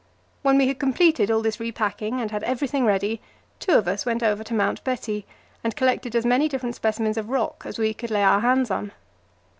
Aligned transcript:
When 0.41 0.57
we 0.57 0.67
had 0.67 0.79
completed 0.79 1.29
all 1.29 1.43
this 1.43 1.59
repacking 1.59 2.19
and 2.19 2.31
had 2.31 2.41
everything 2.41 2.87
ready, 2.87 3.21
two 3.59 3.73
of 3.73 3.87
us 3.87 4.03
went 4.03 4.23
over 4.23 4.43
to 4.43 4.53
Mount 4.55 4.83
Betty, 4.83 5.27
and 5.63 5.75
collected 5.75 6.15
as 6.15 6.25
many 6.25 6.49
different 6.49 6.73
specimens 6.73 7.17
of 7.17 7.29
rock 7.29 7.61
as 7.67 7.77
we 7.77 7.93
could 7.93 8.09
lay 8.09 8.23
our 8.23 8.39
hands 8.39 8.71
on. 8.71 8.93